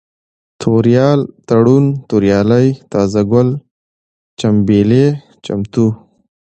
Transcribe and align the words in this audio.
توريال، 0.61 1.19
تړون، 1.47 1.85
توريالی، 2.09 2.67
تازه 2.91 3.21
گل، 3.31 3.47
چمبېلى، 4.39 5.05
چمتو 5.45 5.85